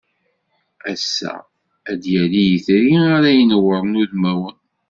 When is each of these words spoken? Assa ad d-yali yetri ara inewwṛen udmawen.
Assa 0.91 1.33
ad 1.89 1.97
d-yali 2.01 2.43
yetri 2.51 2.95
ara 3.15 3.29
inewwṛen 3.41 3.99
udmawen. 4.03 4.57